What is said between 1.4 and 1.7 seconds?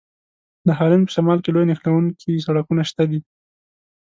کې لوی